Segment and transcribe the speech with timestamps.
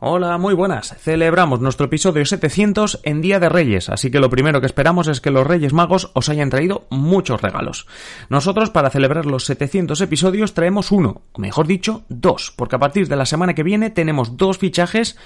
[0.00, 0.94] Hola, muy buenas.
[0.98, 5.20] Celebramos nuestro episodio 700 en Día de Reyes, así que lo primero que esperamos es
[5.20, 7.86] que los Reyes Magos os hayan traído muchos regalos.
[8.28, 13.08] Nosotros, para celebrar los 700 episodios, traemos uno, o mejor dicho, dos, porque a partir
[13.08, 15.16] de la semana que viene tenemos dos fichajes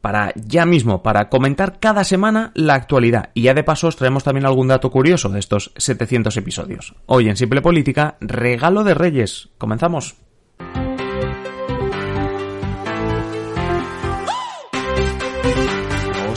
[0.00, 3.30] para ya mismo, para comentar cada semana la actualidad.
[3.34, 6.94] Y ya de paso os traemos también algún dato curioso de estos 700 episodios.
[7.06, 9.48] Hoy en Simple Política, regalo de Reyes.
[9.58, 10.25] Comenzamos.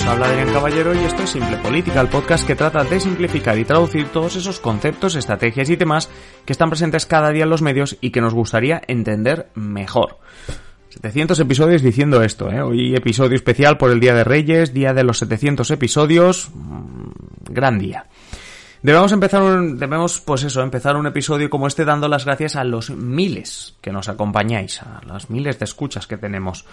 [0.09, 3.65] Habla Adrián Caballero y esto es Simple Política, el podcast que trata de simplificar y
[3.65, 6.09] traducir todos esos conceptos, estrategias y temas
[6.45, 10.17] que están presentes cada día en los medios y que nos gustaría entender mejor.
[10.89, 12.61] 700 episodios diciendo esto, ¿eh?
[12.61, 17.09] Hoy episodio especial por el Día de Reyes, día de los 700 episodios, mm,
[17.51, 18.05] gran día.
[18.81, 22.63] Debemos empezar un, debemos, pues eso, empezar un episodio como este dando las gracias a
[22.63, 26.65] los miles que nos acompañáis, a las miles de escuchas que tenemos.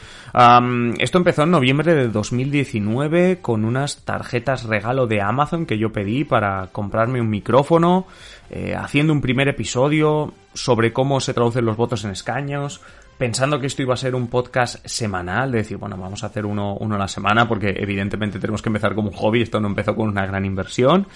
[0.98, 6.22] esto empezó en noviembre de 2019 con unas tarjetas regalo de Amazon que yo pedí
[6.22, 8.06] para comprarme un micrófono,
[8.50, 12.83] eh, haciendo un primer episodio sobre cómo se traducen los votos en escaños,
[13.19, 16.47] pensando que esto iba a ser un podcast semanal, de decir, bueno, vamos a hacer
[16.47, 19.67] uno, uno a la semana, porque evidentemente tenemos que empezar como un hobby, esto no
[19.67, 21.08] empezó con una gran inversión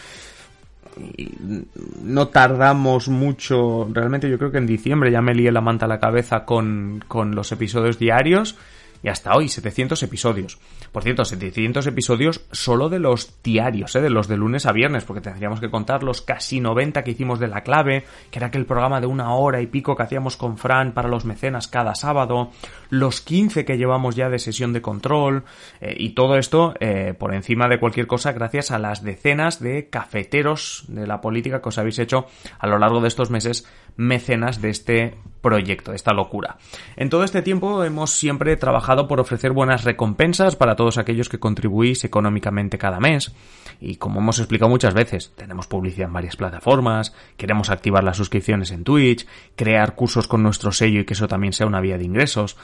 [2.03, 5.89] no tardamos mucho, realmente yo creo que en diciembre ya me lié la manta a
[5.89, 8.57] la cabeza con, con los episodios diarios
[9.03, 10.59] y hasta hoy 700 episodios.
[10.93, 14.01] Por cierto, 700 episodios solo de los diarios, ¿eh?
[14.01, 17.39] de los de lunes a viernes, porque tendríamos que contar los casi 90 que hicimos
[17.39, 20.59] de la clave, que era aquel programa de una hora y pico que hacíamos con
[20.59, 22.51] Fran para los mecenas cada sábado,
[22.89, 25.45] los 15 que llevamos ya de sesión de control,
[25.81, 29.89] eh, y todo esto eh, por encima de cualquier cosa gracias a las decenas de
[29.89, 32.27] cafeteros de la política que os habéis hecho
[32.59, 33.67] a lo largo de estos meses
[34.01, 36.57] mecenas de este proyecto, de esta locura.
[36.97, 41.39] En todo este tiempo hemos siempre trabajado por ofrecer buenas recompensas para todos aquellos que
[41.39, 43.33] contribuís económicamente cada mes.
[43.81, 48.71] Y como hemos explicado muchas veces, tenemos publicidad en varias plataformas, queremos activar las suscripciones
[48.71, 49.27] en Twitch,
[49.57, 52.57] crear cursos con nuestro sello y que eso también sea una vía de ingresos.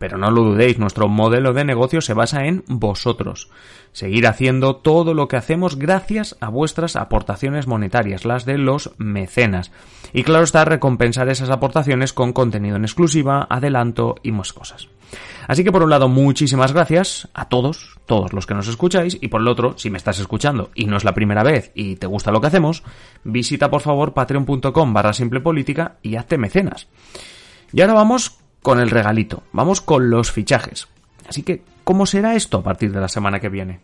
[0.00, 3.50] Pero no lo dudéis, nuestro modelo de negocio se basa en vosotros.
[3.92, 9.72] Seguir haciendo todo lo que hacemos gracias a vuestras aportaciones monetarias, las de los mecenas.
[10.14, 14.88] Y claro está, recompensar esas aportaciones con contenido en exclusiva, adelanto y más cosas.
[15.46, 19.28] Así que por un lado, muchísimas gracias a todos, todos los que nos escucháis, y
[19.28, 22.06] por el otro, si me estás escuchando y no es la primera vez y te
[22.06, 22.84] gusta lo que hacemos,
[23.22, 26.88] visita por favor patreon.com barra simple política y hazte mecenas.
[27.72, 30.88] Y ahora vamos con el regalito, vamos con los fichajes.
[31.28, 33.80] Así que, ¿cómo será esto a partir de la semana que viene?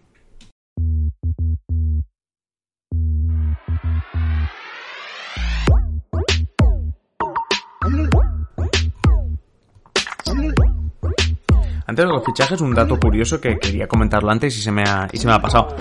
[11.88, 15.09] Antes de los fichajes, un dato curioso que quería comentarlo antes y se me ha,
[15.12, 15.76] y se me ha pasado.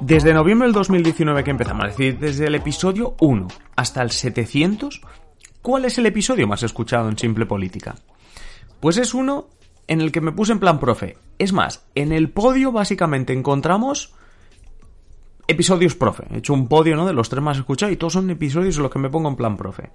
[0.00, 3.46] Desde noviembre del 2019 que empezamos, es decir, desde el episodio 1
[3.76, 5.02] hasta el 700,
[5.60, 7.94] ¿cuál es el episodio más escuchado en Simple Política?
[8.80, 9.48] Pues es uno
[9.86, 11.16] en el que me puse en plan profe.
[11.38, 14.14] Es más, en el podio básicamente encontramos
[15.46, 16.24] episodios profe.
[16.30, 17.06] He hecho un podio, ¿no?
[17.06, 19.36] De los tres más escuchados y todos son episodios en los que me pongo en
[19.36, 19.90] plan profe.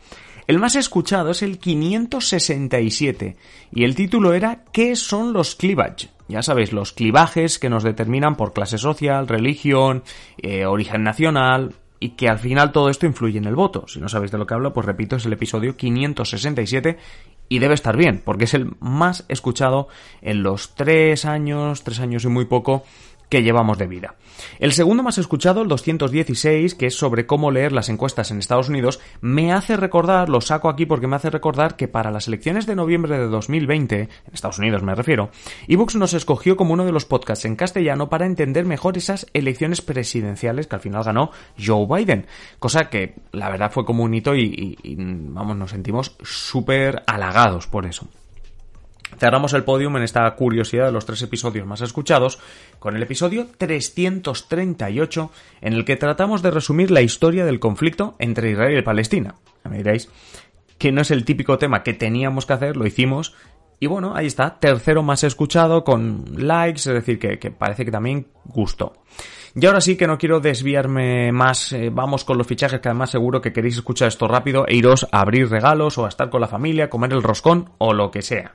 [0.47, 3.37] El más escuchado es el 567
[3.71, 6.09] y el título era ¿Qué son los cleavage?
[6.27, 10.03] Ya sabéis, los clivajes que nos determinan por clase social, religión,
[10.37, 13.87] eh, origen nacional, y que al final todo esto influye en el voto.
[13.87, 16.97] Si no sabéis de lo que hablo, pues repito, es el episodio 567
[17.49, 19.87] y debe estar bien, porque es el más escuchado
[20.21, 22.83] en los tres años, tres años y muy poco
[23.29, 24.15] que llevamos de vida.
[24.59, 28.69] El segundo más escuchado, el 216, que es sobre cómo leer las encuestas en Estados
[28.69, 32.65] Unidos, me hace recordar, lo saco aquí porque me hace recordar que para las elecciones
[32.65, 35.29] de noviembre de 2020, en Estados Unidos me refiero,
[35.67, 39.81] ebooks nos escogió como uno de los podcasts en castellano para entender mejor esas elecciones
[39.81, 41.31] presidenciales que al final ganó
[41.63, 42.27] Joe Biden,
[42.59, 47.85] cosa que la verdad fue como un hito y, vamos, nos sentimos súper halagados por
[47.85, 48.07] eso.
[49.17, 52.39] Cerramos el podium en esta curiosidad de los tres episodios más escuchados
[52.79, 55.31] con el episodio 338
[55.61, 59.35] en el que tratamos de resumir la historia del conflicto entre Israel y Palestina.
[59.63, 60.09] Me diréis
[60.77, 63.33] que no es el típico tema que teníamos que hacer, lo hicimos
[63.79, 68.27] y bueno, ahí está, tercero más escuchado con likes, es decir, que, parece que también
[68.45, 68.93] gustó.
[69.53, 73.11] Y ahora sí que no quiero desviarme más, eh, vamos con los fichajes que además
[73.11, 76.41] seguro que queréis escuchar esto rápido e iros a abrir regalos o a estar con
[76.41, 78.53] la familia, comer el roscón o lo que sea.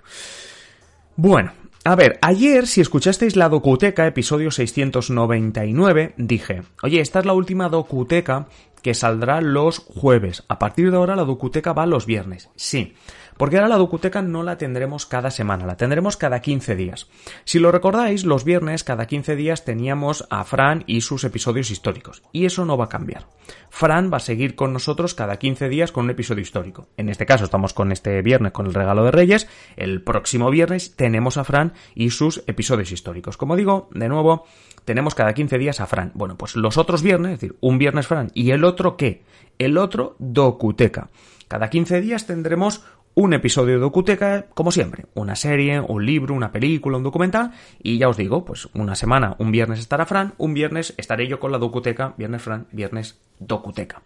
[1.22, 1.52] Bueno,
[1.84, 7.68] a ver, ayer si escuchasteis la docuteca, episodio 699, dije, oye, esta es la última
[7.68, 8.46] docuteca
[8.80, 10.44] que saldrá los jueves.
[10.48, 12.48] A partir de ahora la docuteca va los viernes.
[12.56, 12.94] Sí.
[13.40, 17.08] Porque ahora la docuteca no la tendremos cada semana, la tendremos cada 15 días.
[17.44, 22.22] Si lo recordáis, los viernes cada 15 días teníamos a Fran y sus episodios históricos.
[22.32, 23.28] Y eso no va a cambiar.
[23.70, 26.88] Fran va a seguir con nosotros cada 15 días con un episodio histórico.
[26.98, 29.48] En este caso estamos con este viernes con el regalo de Reyes.
[29.74, 33.38] El próximo viernes tenemos a Fran y sus episodios históricos.
[33.38, 34.44] Como digo, de nuevo,
[34.84, 36.12] tenemos cada 15 días a Fran.
[36.12, 39.22] Bueno, pues los otros viernes, es decir, un viernes Fran y el otro qué?
[39.58, 41.08] El otro Docuteca.
[41.50, 42.84] Cada 15 días tendremos
[43.14, 47.52] un episodio de Docuteca, como siempre, una serie, un libro, una película, un documental,
[47.82, 51.40] y ya os digo, pues una semana, un viernes estará Fran, un viernes estaré yo
[51.40, 54.02] con la Docuteca, viernes Fran, viernes Docuteca.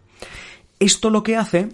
[0.79, 1.69] Esto lo que hace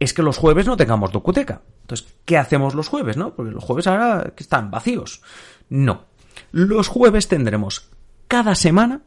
[0.00, 1.62] es que los jueves no tengamos Docuteca.
[1.82, 3.34] Entonces, ¿qué hacemos los jueves, no?
[3.34, 5.22] Porque los jueves ahora están vacíos.
[5.68, 6.04] No.
[6.52, 7.90] Los jueves tendremos
[8.28, 9.02] cada semana,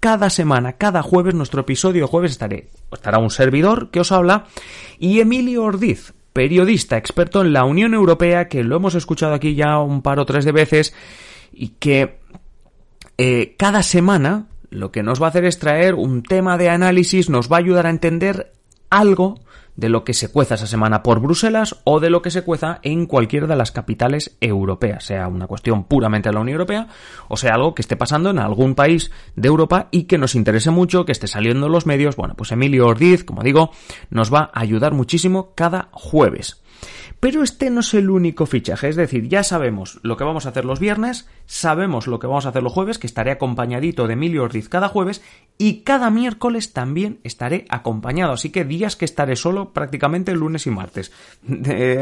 [0.00, 4.46] cada semana, cada jueves, nuestro episodio jueves estaré, estará un servidor que os habla
[4.98, 9.80] y Emilio Ordiz, periodista experto en la Unión Europea, que lo hemos escuchado aquí ya
[9.80, 10.94] un par o tres de veces
[11.52, 12.20] y que
[13.16, 17.28] eh, cada semana lo que nos va a hacer es traer un tema de análisis,
[17.28, 18.52] nos va a ayudar a entender
[18.88, 19.40] algo
[19.78, 22.80] de lo que se cueza esa semana por Bruselas o de lo que se cueza
[22.82, 26.88] en cualquiera de las capitales europeas, sea una cuestión puramente de la Unión Europea
[27.28, 30.70] o sea algo que esté pasando en algún país de Europa y que nos interese
[30.70, 32.16] mucho, que esté saliendo en los medios.
[32.16, 33.70] Bueno, pues Emilio Ordiz, como digo,
[34.10, 36.60] nos va a ayudar muchísimo cada jueves.
[37.20, 40.50] Pero este no es el único fichaje, es decir, ya sabemos lo que vamos a
[40.50, 44.12] hacer los viernes, sabemos lo que vamos a hacer los jueves, que estaré acompañadito de
[44.12, 45.20] Emilio Ortiz cada jueves,
[45.56, 50.70] y cada miércoles también estaré acompañado, así que días que estaré solo prácticamente lunes y
[50.70, 51.10] martes.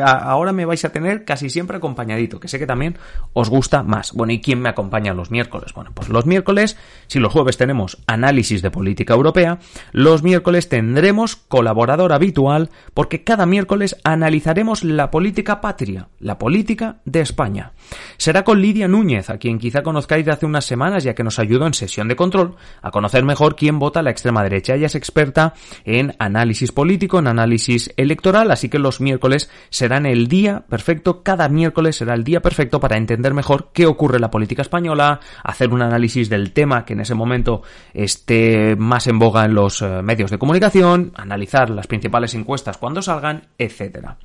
[0.05, 2.99] ahora me vais a tener casi siempre acompañadito, que sé que también
[3.33, 4.13] os gusta más.
[4.13, 5.73] Bueno, ¿y quién me acompaña los miércoles?
[5.75, 6.77] Bueno, pues los miércoles,
[7.07, 9.59] si los jueves tenemos análisis de política europea,
[9.93, 17.21] los miércoles tendremos colaborador habitual, porque cada miércoles analizaremos la política patria, la política de
[17.21, 17.73] España.
[18.17, 21.39] Será con Lidia Núñez, a quien quizá conozcáis de hace unas semanas, ya que nos
[21.39, 24.75] ayudó en sesión de control a conocer mejor quién vota la extrema derecha.
[24.75, 25.55] Ella es experta
[25.85, 31.49] en análisis político, en análisis electoral, así que los miércoles serán el día perfecto, cada
[31.49, 35.73] miércoles será el día perfecto para entender mejor qué ocurre en la política española, hacer
[35.73, 37.63] un análisis del tema que en ese momento
[37.93, 43.03] esté más en boga en los eh, medios de comunicación, analizar las principales encuestas cuando
[43.03, 44.17] salgan, etcétera.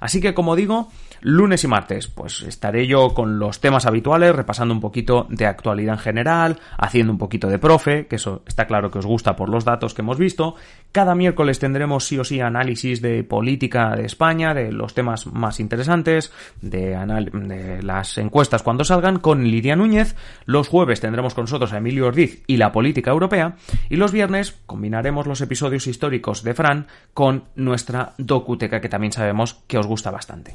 [0.00, 0.90] Así que, como digo,
[1.22, 5.94] lunes y martes, pues estaré yo con los temas habituales, repasando un poquito de actualidad
[5.94, 9.48] en general, haciendo un poquito de profe, que eso está claro que os gusta por
[9.48, 10.54] los datos que hemos visto.
[10.92, 15.60] Cada miércoles tendremos sí o sí análisis de política de España, de los temas más
[15.60, 20.16] interesantes, de, las encuestas cuando salgan, con Lidia Núñez.
[20.46, 23.56] Los jueves tendremos con nosotros a Emilio Ordiz y la política europea.
[23.88, 29.54] Y los viernes combinaremos los episodios históricos de Fran con nuestra docuteca, que también sabemos
[29.66, 30.54] que os gusta bastante.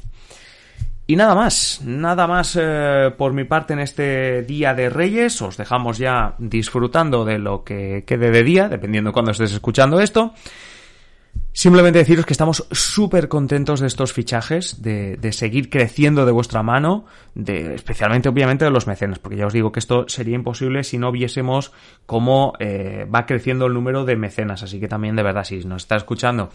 [1.08, 5.40] Y nada más, nada más eh, por mi parte en este Día de Reyes.
[5.40, 10.00] Os dejamos ya disfrutando de lo que quede de día, dependiendo de cuándo estés escuchando
[10.00, 10.34] esto.
[11.52, 17.06] Simplemente deciros que estamos súper contentos de estos fichajes, de, seguir creciendo de vuestra mano,
[17.34, 20.98] de, especialmente obviamente de los mecenas, porque ya os digo que esto sería imposible si
[20.98, 21.72] no viésemos
[22.04, 24.62] cómo eh, va creciendo el número de mecenas.
[24.62, 26.50] Así que también de verdad, si nos está escuchando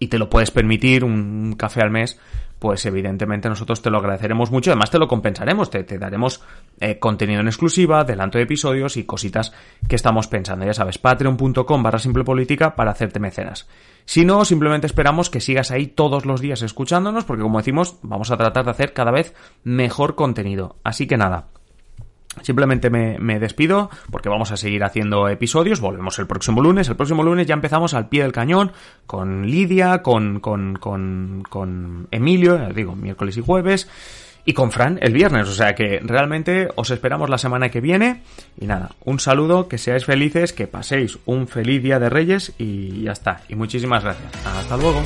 [0.00, 2.18] y te lo puedes permitir, un café al mes,
[2.60, 4.70] pues evidentemente nosotros te lo agradeceremos mucho.
[4.70, 6.42] Además te lo compensaremos, te, daremos
[6.78, 9.52] eh, contenido en exclusiva, adelanto de episodios y cositas
[9.88, 10.66] que estamos pensando.
[10.66, 13.66] Ya sabes, patreon.com barra simple política para hacerte mecenas.
[14.04, 18.30] Si no, simplemente esperamos que sigas ahí todos los días escuchándonos, porque como decimos, vamos
[18.30, 20.76] a tratar de hacer cada vez mejor contenido.
[20.84, 21.48] Así que nada,
[22.42, 25.80] Simplemente me, despido porque vamos a seguir haciendo episodios.
[25.80, 26.88] Volvemos el próximo lunes.
[26.88, 28.72] El próximo lunes ya empezamos al pie del cañón
[29.06, 33.88] con Lidia, con, con, con, con Emilio, digo, miércoles y jueves.
[34.44, 38.22] Y con Fran el viernes, o sea que realmente os esperamos la semana que viene.
[38.58, 43.02] Y nada, un saludo, que seáis felices, que paséis un feliz día de Reyes y
[43.02, 43.42] ya está.
[43.48, 44.46] Y muchísimas gracias.
[44.46, 45.02] Hasta luego.